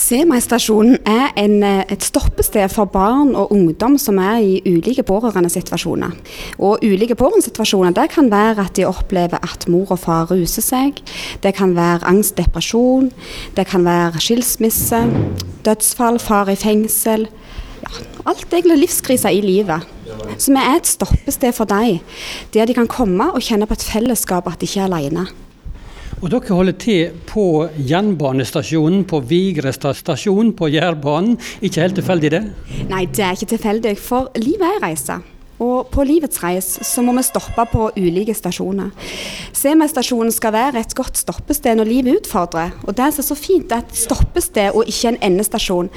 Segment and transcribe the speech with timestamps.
[0.00, 6.14] Semi-stasjonen er en, eh, et stoppested for barn og ungdom som er i ulike pårørendesituasjoner.
[6.58, 11.02] Og ulike pårørendesituasjoner det kan være at de opplever at mor og far ruser seg.
[11.42, 13.12] Det kan være angst, depresjon.
[13.56, 15.04] Det kan være skilsmisse,
[15.64, 17.28] dødsfall, far i fengsel.
[17.82, 19.84] Ja, alt egentlig livskriser i livet.
[20.38, 22.00] Som er et stoppested for dem,
[22.54, 25.28] der de kan komme og kjenne på et fellesskap, at de ikke er alene.
[26.20, 27.42] Og Dere holder til på
[27.88, 31.38] jernbanestasjonen på Vigrestad stasjon på Jærbanen.
[31.64, 32.42] Ikke helt tilfeldig, det?
[32.90, 35.16] Nei, det er ikke tilfeldig, for livet er ei reise.
[35.60, 38.92] Og på livets reis så må vi stoppe på ulike stasjoner.
[39.56, 42.72] Semi-stasjonen skal være et godt stoppested når livet utfordrer.
[42.86, 45.90] Og det som er så fint, det er et stoppested og ikke en endestasjon.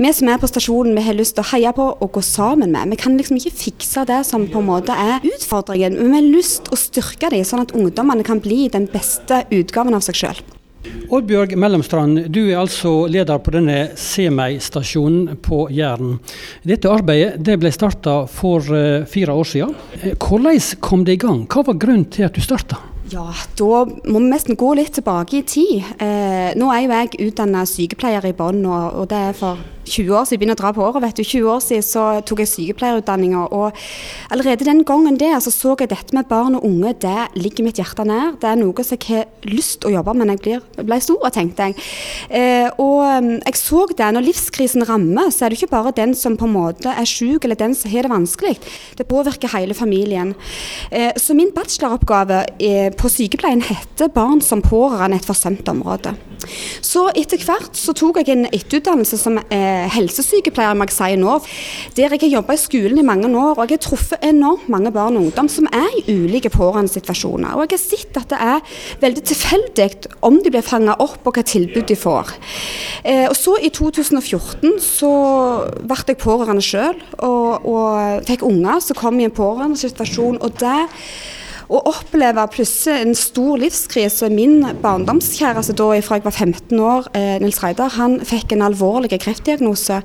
[0.00, 2.74] Vi som er på stasjonen, vi har lyst til å heie på og gå sammen
[2.74, 2.90] med.
[2.94, 6.34] Vi kan liksom ikke fikse det som på en måte er utfordringen, men vi har
[6.40, 10.24] lyst til å styrke dem, sånn at ungdommene kan bli den beste utgaven av seg
[10.24, 10.44] sjøl.
[11.14, 16.18] Oddbjørg Mellomstrand, du er altså leder på denne Semei-stasjonen på Jæren.
[16.66, 19.76] Dette arbeidet det ble starta for uh, fire år siden.
[20.00, 21.44] Eh, hvordan kom det i gang?
[21.46, 22.80] Hva var grunnen til at du starta?
[23.12, 23.26] Ja,
[23.58, 25.84] da må vi nesten gå litt tilbake i tid.
[26.00, 30.16] Eh, nå er jo jeg utdanna sykepleier i Bonn, og, og, det er for 20
[30.16, 30.34] år siden.
[30.34, 31.24] Jeg begynner å dra på året, vet du.
[31.24, 33.76] 20 år siden så tok jeg sykepleierutdanninga, og
[34.34, 37.80] allerede den gangen der så, så jeg dette med barn og unge, det ligger mitt
[37.80, 38.34] hjerte nær.
[38.40, 41.00] Det er noe som jeg har lyst til å jobbe med når jeg blir, ble
[41.04, 41.86] stor, tenkte jeg.
[42.28, 46.14] Eh, og mm, jeg så det, når livskrisen rammer, så er det ikke bare den
[46.18, 48.56] som på en måte er syk, eller den som har det vanskelig.
[48.98, 50.34] Det påvirker hele familien.
[50.90, 56.14] Eh, så min bacheloroppgave eh, på sykepleien heter 'Barn som pårørende et forsømt område'.
[56.84, 61.36] Så etter hvert så tok jeg en etterutdannelse som eh, helsesykepleier, må jeg si nå.
[61.96, 64.92] Der jeg har jobba i skolen i mange år, og jeg har truffet enormt mange
[64.94, 67.54] barn og ungdom som er i ulike pårørendesituasjoner.
[67.54, 69.90] Og jeg har sett at det er veldig tilfeldig
[70.26, 72.34] om de blir fanga opp, og hva tilbud de får.
[73.04, 75.12] Eh, og så i 2014 så
[75.84, 80.40] ble jeg pårørende sjøl, og, og fikk unger som kom i en pårørendesituasjon.
[80.42, 80.80] og det
[81.74, 87.38] å oppleve plutselig en stor livskrise Min barndomskjæreste da fra jeg var 15 år, eh,
[87.42, 90.02] Nils Reidar, han fikk en alvorlig kreftdiagnose.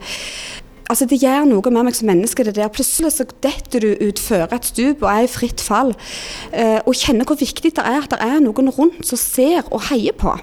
[0.89, 2.43] Altså Det gjør noe med meg som menneske.
[2.43, 2.67] det der.
[2.67, 5.93] Plutselig så detter du utfor et stup og er i fritt fall.
[6.51, 9.81] Eh, og kjenner hvor viktig det er at det er noen rundt som ser og
[9.89, 10.33] heier på.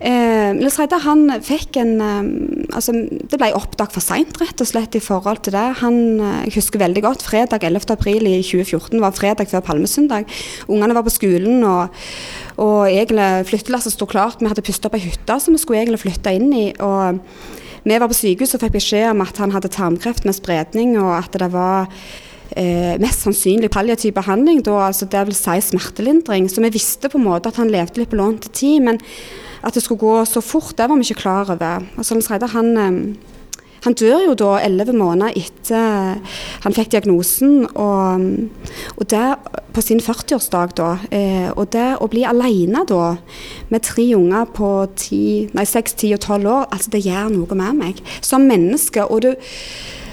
[0.00, 2.28] Eh, Reidar han fikk en eh,
[2.76, 5.66] altså Det ble oppdaget for seint, rett og slett, i forhold til det.
[5.82, 7.92] Han, eh, jeg husker veldig godt fredag 11.
[7.96, 10.28] april i 2014 var fredag før palmesøndag.
[10.70, 12.02] Ungene var på skolen, og,
[12.56, 14.40] og egentlig flyttelasset sto klart.
[14.40, 16.68] Vi hadde pustet opp ei hytte som vi skulle egentlig flytte inn i.
[16.80, 17.20] og
[17.80, 21.14] vi var på sykehus og fikk beskjed om at han hadde tarmkreft med spredning, og
[21.16, 21.88] at det var
[22.56, 26.48] eh, mest sannsynlig palliativ behandling, da, altså det vil si smertelindring.
[26.50, 28.82] Så vi visste på en måte at han levde litt på lånt tid.
[28.86, 29.00] Men
[29.62, 31.84] at det skulle gå så fort, det var vi ikke klar over.
[31.96, 32.16] Altså,
[32.52, 33.16] han, eh,
[33.84, 36.20] han dør jo da elleve måneder etter
[36.64, 38.24] han fikk diagnosen, og,
[38.96, 39.26] og det
[39.74, 40.90] på sin 40-årsdag, da.
[41.12, 43.14] Eh, og det å bli alene da,
[43.70, 48.04] med tre unger på 6, 10 og 12 år, altså det gjør noe med meg
[48.20, 49.04] som menneske.
[49.04, 49.34] og du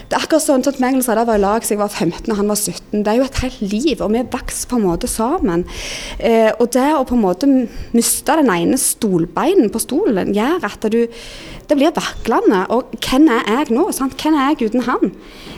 [0.07, 2.31] det er akkurat sånn at meg og Sardar var i lag siden jeg var 15
[2.31, 3.01] og han var 17.
[3.03, 5.65] Det er jo et helt liv, og vi vokser på en måte sammen.
[6.15, 7.49] Eh, og det å på en måte
[7.91, 11.03] miste den ene stolbeinen på stolen gjør at du
[11.67, 12.61] Det blir vaklende.
[12.71, 13.89] Og hvem er jeg nå?
[13.91, 14.13] Sant?
[14.15, 15.09] Hvem er jeg uten han?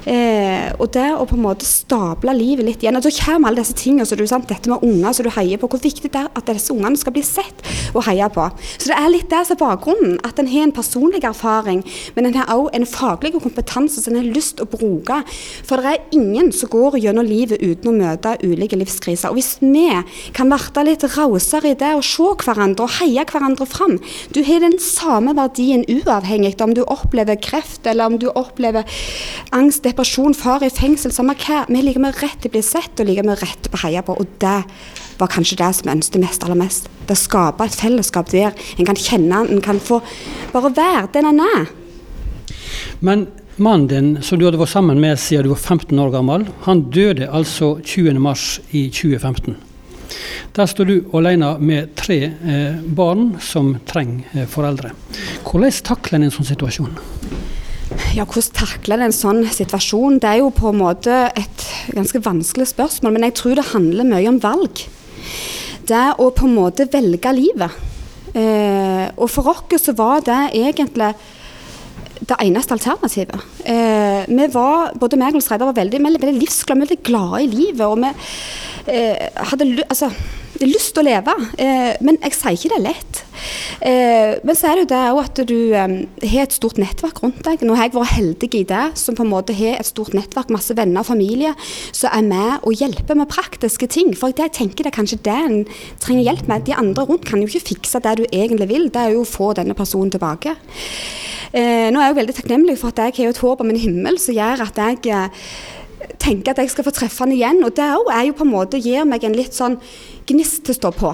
[0.09, 2.97] Eh, og det å på en måte stable livet litt igjen.
[2.97, 4.49] Og så kommer alle disse tingene, så du, sant?
[4.49, 5.69] dette med unger som du heier på.
[5.69, 7.61] Hvor viktig det er at disse ungene skal bli sett
[7.93, 8.47] og heia på.
[8.79, 10.17] Så det er litt det som er bakgrunnen.
[10.25, 11.85] At en har en personlig erfaring,
[12.16, 15.19] men en har også en faglig kompetanse som en har lyst til å bruke.
[15.67, 19.31] For det er ingen som går gjennom livet uten å møte ulike livskriser.
[19.31, 19.88] Og hvis vi
[20.35, 23.97] kan være litt rausere i det og se hverandre og heie hverandre fram
[24.33, 28.88] Du har den samme verdien uavhengig om du opplever kreft eller om du opplever
[29.55, 31.63] angst, depresjon, far i fengsel, samme hva.
[31.69, 34.03] Vi liker med rett til å bli sett og liker med rett til å heie
[34.05, 34.16] på.
[34.19, 34.57] Og det
[35.19, 36.89] var kanskje det som jeg ønsket mest aller mest.
[37.07, 40.01] Det å skape et fellesskap der en kan kjenne, en kan få
[40.53, 41.69] bare være den en er.
[43.03, 43.28] Men
[43.59, 46.85] Mannen din, som du hadde vært sammen med siden du var 15 år gammel, han
[46.96, 49.58] døde altså 20.3 i 2015.
[50.56, 54.94] Der står du alene med tre eh, barn som trenger eh, foreldre.
[55.44, 56.94] Hvordan takler en en sånn situasjon?
[58.16, 60.22] Ja, Hvordan takler en sånn situasjon?
[60.23, 64.08] Det er jo på en måte et ganske vanskelig spørsmål, men jeg tror det handler
[64.08, 64.85] mye om valg.
[65.90, 67.76] Det å på en måte velge livet.
[68.32, 71.12] Eh, og for oss så var det egentlig
[72.29, 73.47] det eneste alternativet.
[73.66, 77.85] Eh, vi var, både meg og Reidar var veldig, veldig livsglade, veldig glade i livet.
[77.85, 78.11] og vi
[78.93, 80.11] eh, hadde, altså,
[80.64, 81.34] lyst til å leve.
[81.61, 83.22] Eh, men jeg sier ikke det er lett.
[83.85, 85.93] Eh, men så er det jo det òg at du eh,
[86.34, 87.64] har et stort nettverk rundt deg.
[87.64, 90.52] Nå har jeg vært heldig i det, som på en måte har et stort nettverk,
[90.53, 91.53] masse venner og familie,
[91.96, 94.11] som er med og hjelper med praktiske ting.
[94.17, 95.64] For jeg tenker det er kanskje det en
[96.03, 96.67] trenger hjelp med.
[96.67, 99.31] De andre rundt kan jo ikke fikse det du egentlig vil, det er jo å
[99.37, 100.58] få denne personen tilbake.
[101.49, 103.79] Eh, nå er jeg jo veldig takknemlig for at jeg har et håp om en
[103.79, 105.46] himmel som gjør at jeg eh,
[106.22, 107.63] tenker at jeg skal få treffe han igjen.
[107.66, 109.79] Og det er jo på en måte gir meg en litt sånn
[110.29, 111.13] gnist til å stå på.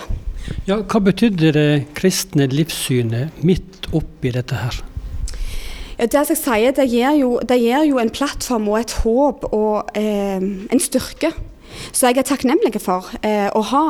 [0.67, 4.83] Ja, hva betydde det kristne livssynet midt oppi dette her?
[5.95, 9.45] Ja, det jeg sier, det gir, jo, det gir jo en plattform og et håp
[9.55, 11.31] og eh, en styrke.
[11.95, 13.85] Så jeg er takknemlig for eh, å ha,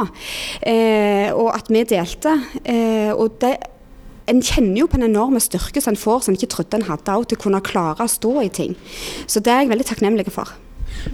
[0.66, 2.38] eh, og at vi delte.
[2.64, 3.56] Eh, og det,
[4.32, 6.88] en kjenner jo på en enorm styrke som en får som en ikke trodde en
[6.90, 8.76] hadde, til å kunne klare å stå i ting.
[9.28, 10.56] Så det er jeg veldig takknemlig for.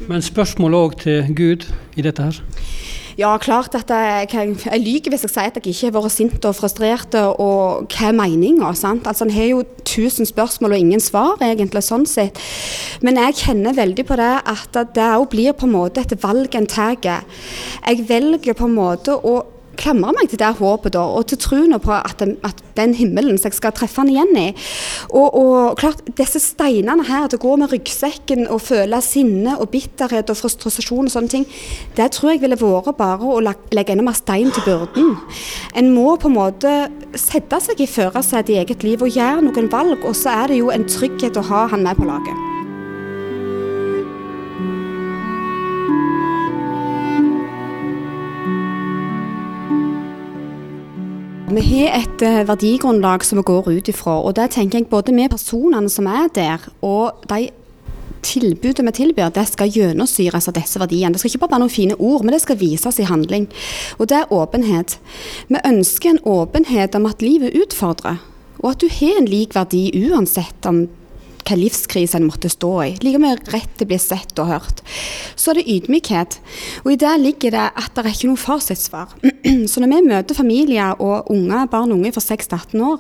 [0.08, 1.68] Men spørsmål òg til Gud
[2.00, 2.42] i dette her?
[3.20, 6.46] Ja, klart at jeg, jeg, lyver hvis jeg sier at jeg ikke har vært sint
[6.48, 7.16] og frustrert.
[7.44, 8.72] Og hva er meninga?
[8.72, 12.40] Altså, en har jo tusen spørsmål og ingen svar, egentlig, sånn sett.
[13.04, 16.56] Men jeg kjenner veldig på det at det òg blir på en måte et valg
[16.56, 16.98] en tar.
[17.02, 19.42] Jeg velger på en måte å
[19.80, 23.38] klamre meg til det håpet da, og til troen på at, den, at den himmelen
[23.40, 24.48] som jeg skal treffe han igjen i.
[25.10, 29.72] Og, og klart, disse steinene her, til å gå med ryggsekken og føle sinne og
[29.74, 31.48] bitterhet og frustrasjon og sånne ting,
[31.98, 35.16] det tror jeg ville vært bare å legge enda mer stein til byrden.
[35.80, 36.76] En må på en måte
[37.18, 40.62] sette seg i førersetet i eget liv og gjøre noen valg, og så er det
[40.62, 42.51] jo en trygghet å ha han med på laget.
[51.52, 54.22] Vi har et uh, verdigrunnlag som vi går ut ifra.
[54.24, 57.50] og det tenker jeg Både vi personene som er der, og de
[58.24, 61.12] tilbudet vi tilbyr, det skal gjennomsyres av disse verdiene.
[61.14, 63.50] Det skal ikke bare være noen fine ord, men det skal vises i handling.
[64.00, 65.00] Og det er åpenhet.
[65.50, 68.22] Vi ønsker en åpenhet om at livet utfordrer,
[68.60, 70.86] og at du har en lik verdi uansett om
[71.48, 72.92] hva livskrise en måtte stå i.
[73.04, 74.82] Like mye rett til å bli sett og hørt.
[75.36, 76.40] Så er det ydmykhet.
[76.86, 79.16] Og i det ligger det at det er ikke noe fasitsvar.
[79.72, 83.00] Så når vi møter familier og unge, barn og unge fra 6 18 år,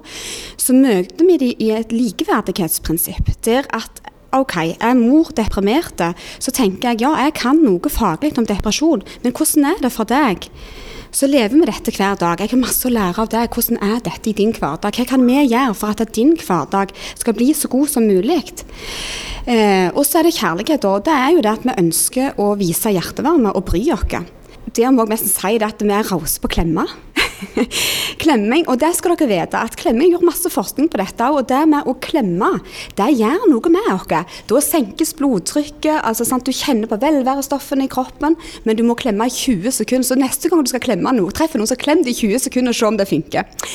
[0.59, 3.31] så møter vi dem i et likeverdighetsprinsipp.
[3.45, 4.01] Der at
[4.31, 9.35] OK, er mor deprimerte, så tenker jeg ja, jeg kan noe faglig om depresjon, men
[9.35, 10.47] hvordan er det for deg?
[11.11, 12.39] Så lever vi dette hver dag.
[12.39, 13.51] Jeg har masse å lære av deg.
[13.51, 14.95] Hvordan er dette i din hverdag?
[14.95, 18.39] Hva kan vi gjøre for at din hverdag skal bli så god som mulig?
[19.45, 22.53] Eh, og så er det kjærlighet, og det er jo det at vi ønsker å
[22.59, 24.21] vise hjertevarme og bry oss.
[24.71, 26.85] Det må jeg nesten si det at vi er rause på klemma.
[28.23, 28.65] klemming.
[28.69, 31.29] Og det skal dere vite, at klemming gjør masse forskning på dette.
[31.31, 32.51] Og det med å klemme,
[32.97, 33.99] det gjør noe med oss.
[34.49, 39.27] Da senkes blodtrykket, altså sant, du kjenner på velværestoffene i kroppen, men du må klemme
[39.29, 40.07] i 20 sekunder.
[40.07, 42.73] Så neste gang du skal klemme noe, treffer noen, så klem det i 20 sekunder
[42.73, 43.67] og se om det funker.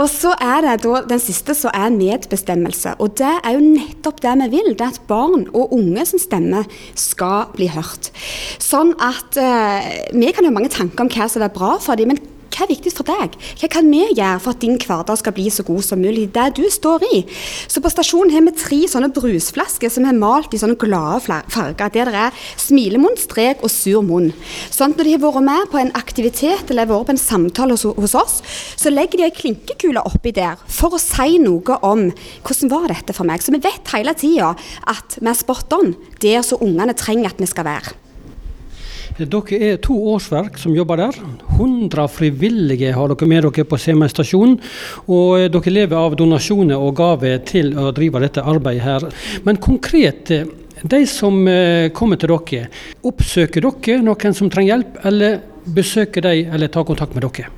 [0.00, 2.96] Og så er det da den siste som er medbestemmelse.
[3.02, 4.72] Og det er jo nettopp det vi vil.
[4.74, 6.64] Det er at barn og unge sin stemme
[6.98, 8.10] skal bli hørt.
[8.62, 12.14] Sånn at eh, vi kan ha mange tanker om hva som er bra for dem,
[12.14, 13.34] men hva er viktig for deg?
[13.60, 16.30] Hva kan vi gjøre for at din hverdag skal bli så god som mulig?
[16.32, 17.18] Det du står i.
[17.68, 21.20] Så på stasjonen har vi tre sånne brusflasker som er malt i sånne glade
[21.52, 21.92] farger.
[21.92, 24.30] Der det er smilemunn, strek og sur munn.
[24.72, 27.76] Sånn at når de har vært med på en aktivitet eller vært på en samtale
[27.76, 28.40] hos, oss,
[28.80, 32.08] så legger de ei klinkekule oppi der for å si noe om
[32.46, 33.44] hvordan var dette for meg.
[33.44, 34.54] Så vi vet hele tida
[34.88, 35.92] at vi er spot on
[36.24, 38.05] der som ungene trenger at vi skal være.
[39.16, 41.16] Dere er to årsverk som jobber der.
[41.56, 44.58] 100 frivillige har dere med dere på Semøy stasjon.
[45.08, 49.06] Og eh, dere lever av donasjoner og gaver til å drive dette arbeidet her.
[49.48, 50.44] Men konkret, eh,
[50.84, 52.68] de som eh, kommer til dere,
[53.08, 57.48] oppsøker dere noen som trenger hjelp, eller besøker de eller tar kontakt med dere?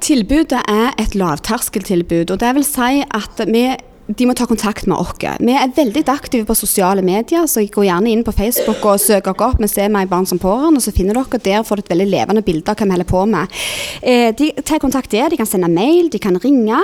[0.00, 2.30] Tilbudet er et lavterskeltilbud.
[2.30, 3.66] og det vil si at vi
[4.08, 5.12] de må ta kontakt med oss.
[5.20, 9.00] Vi er veldig aktive på sosiale medier, så jeg går gjerne inn på Facebook og
[9.02, 11.90] søker oss opp Vi ser meg barn som pårørende, så finner dere der får et
[11.92, 13.58] veldig levende bilde av hva vi holder på med.
[14.00, 16.78] Eh, de tar kontakt der, de kan sende mail, de kan ringe.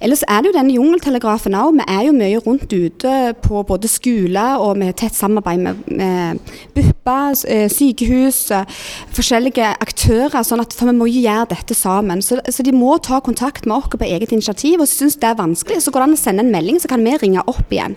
[0.00, 1.80] Ellers er det jo denne jungeltelegrafen òg.
[1.80, 6.54] Vi er jo mye rundt ute på både skole og med tett samarbeid med, med
[6.76, 7.18] BUPA,
[7.50, 8.78] eh, sykehus, eh,
[9.16, 10.38] forskjellige aktører.
[10.46, 12.22] sånn at, For vi må jo gjøre dette sammen.
[12.22, 14.80] Så, så de må ta kontakt med oss på eget initiativ.
[14.80, 16.88] Og syns det er vanskelig, så går det an å sende en mail melding, så
[16.88, 17.96] kan vi ringe opp igjen.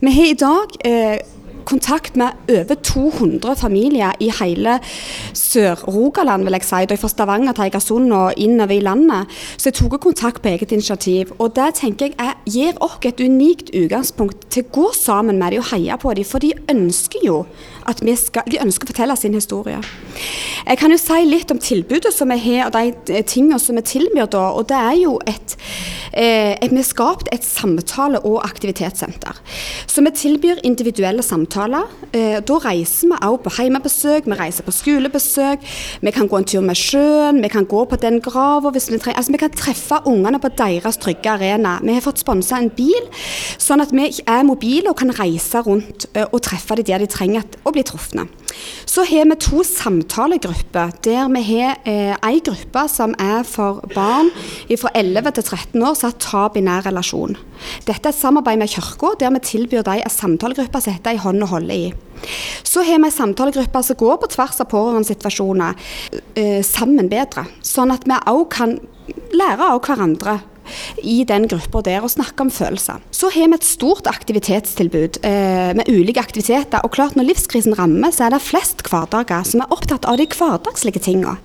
[0.00, 1.18] Vi har i dag eh,
[1.64, 4.78] kontakt med over 200 familier i hele
[5.34, 6.84] Sør-Rogaland, vil jeg si.
[6.88, 9.30] Da fra Stavanger til Egersund og innover i landet.
[9.56, 11.32] Så jeg tok kontakt på eget initiativ.
[11.38, 15.54] Og det tenker jeg, jeg gir oss et unikt utgangspunkt til å gå sammen med
[15.54, 16.28] dem og heie på dem.
[16.28, 17.42] For de ønsker jo
[17.88, 19.80] at vi skal, de ønsker å fortelle sin historie.
[20.62, 23.84] Jeg kan jo si litt om tilbudet som vi har, og de tingene som vi
[23.86, 24.44] tilbyr da.
[24.56, 25.56] Og det er jo et,
[26.12, 29.34] eh, Vi har skapt et samtale- og aktivitetssenter.
[29.86, 31.51] Så vi tilbyr individuelle samtaler.
[31.52, 35.64] Eh, da reiser vi også på hjemmebesøk, vi reiser på skolebesøk.
[36.00, 38.80] Vi kan gå en tur med sjøen, vi kan gå på den grava vi.
[38.80, 41.78] Altså, vi kan treffe ungene på deres trygge arena.
[41.82, 43.08] Vi har fått sponsa en bil,
[43.60, 47.10] sånn at vi er mobile og kan reise rundt eh, og treffe dem der de
[47.10, 48.28] trenger å bli truffet.
[48.88, 54.32] Så har vi to samtalegrupper, der vi har eh, ei gruppe som er for barn
[54.72, 57.36] fra 11 til 13 år som har tap i nær relasjon.
[57.86, 61.22] Dette er et samarbeid med Kirka, der vi tilbyr dem en samtalegruppe som heter I
[61.22, 61.90] hånd å holde i.
[62.62, 65.74] Så har vi en samtalegruppe som går på tvers av pårørendesituasjoner
[66.38, 68.78] eh, sammen bedre, sånn at vi òg kan
[69.34, 70.38] lære av hverandre
[71.02, 73.02] i den gruppa der og snakke om følelser.
[73.14, 76.82] Så har vi et stort aktivitetstilbud eh, med ulike aktiviteter.
[76.82, 80.26] Og klart når livskrisen rammer, så er det flest hverdager som er opptatt av de
[80.28, 81.36] hverdagslige tingene.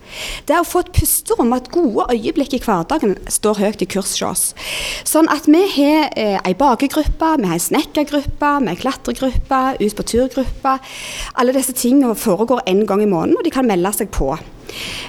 [0.50, 4.16] Det å få et pusterom og et gode øyeblikk i hverdagen står høyt i kurs
[4.18, 4.44] hos oss.
[5.08, 10.08] Sånn at vi har eh, bakegruppe, vi har ei snekkergruppe, vi har klatregruppe, ut på
[10.14, 10.78] turgruppe.
[11.38, 14.34] Alle disse tingene foregår en gang i måneden, og de kan melde seg på.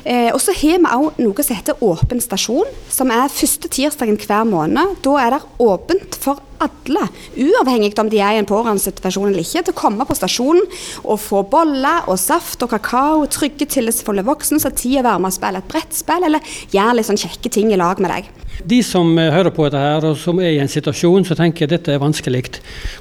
[0.04, 4.18] Eh, og så har vi òg noe som heter Åpen stasjon, som er første tirsdagen
[4.20, 4.98] hver måned.
[5.04, 7.04] Da er det åpent for alle,
[7.38, 10.64] uavhengig om de er i en pårørendesituasjon eller ikke, til å komme på stasjonen
[11.04, 15.22] og få boller og saft og kakao, trygge, tillitsfulle voksne som har tid å være
[15.22, 18.30] med og spille et brettspill, eller gjøre litt sånn kjekke ting i lag med deg.
[18.68, 21.66] De som eh, hører på dette her, og som er i en situasjon så tenker
[21.66, 22.46] jeg dette er vanskelig.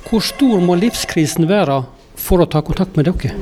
[0.08, 1.82] Hvor stor må livskrisen være
[2.18, 3.34] for å ta kontakt med dere?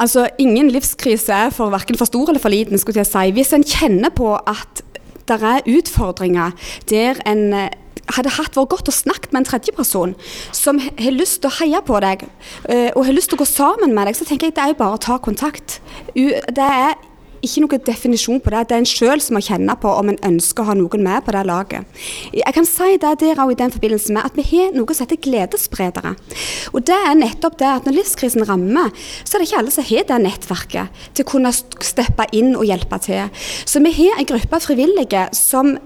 [0.00, 2.78] Altså, Ingen livskrise er for verken for stor eller for liten.
[2.78, 3.30] skulle jeg si.
[3.36, 4.84] Hvis en kjenner på at
[5.28, 6.56] det er utfordringer
[6.90, 7.68] der en eh,
[8.16, 10.14] hadde hatt vært godt å snakke med en tredjeperson
[10.56, 13.46] som har lyst til å heie på deg eh, og har lyst til å gå
[13.46, 15.78] sammen med deg, så tenker jeg det er jo bare å ta kontakt.
[16.16, 16.96] Det er
[17.44, 18.62] ikke noen definisjon på det.
[18.68, 21.24] Det er en sjøl som må kjenne på om en ønsker å ha noen med
[21.26, 22.00] på det laget.
[22.36, 25.06] Jeg kan si det der også i den forbindelse med at vi har noe som
[25.06, 26.14] heter gledesspredere.
[26.74, 28.92] Og det er nettopp det at når livskrisen rammer,
[29.24, 32.66] så er det ikke alle som har det nettverket til å kunne steppe inn og
[32.68, 33.30] hjelpe til.
[33.64, 35.76] Så vi har en gruppe frivillige som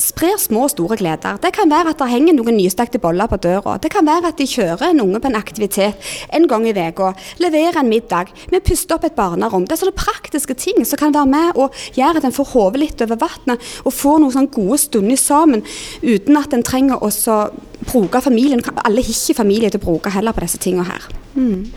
[0.00, 1.38] sprer små og store gleder.
[1.42, 3.76] Det kan være at det henger noen nystekte boller på døra.
[3.82, 7.12] Det kan være at de kjører en unge på en aktivitet en gang i uka.
[7.42, 8.32] Leverer en middag.
[8.50, 9.66] Vi puster opp et barnerom.
[9.66, 12.82] Det er sånne praktiske ting som kan være med og gjøre at en får hodet
[12.82, 15.64] litt over vannet og får noen sånne gode stunder sammen
[16.02, 17.10] uten at en trenger å
[17.86, 18.64] bruke familien.
[18.84, 21.08] Alle har ikke familie til å bruke heller på disse tingene her.
[21.36, 21.68] Mm.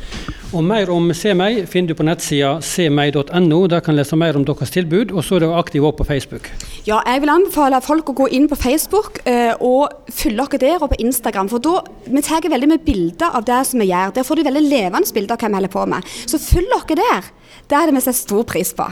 [0.50, 3.60] Og Mer om Se meg finner du på nettsida semeg.no.
[3.70, 5.12] Der kan du lese mer om deres tilbud.
[5.14, 6.50] Og så er dere aktive også på Facebook.
[6.88, 10.82] Ja, jeg vil anbefale folk å gå inn på Facebook eh, og følge dere der,
[10.82, 11.52] og på Instagram.
[11.54, 11.76] For da
[12.08, 14.16] vi tar veldig med bilder av det som vi gjør.
[14.18, 16.18] Der får du veldig levende bilder av hva vi holder på med.
[16.26, 17.32] Så følg dere der.
[17.70, 18.90] Det det vi setter stor pris på.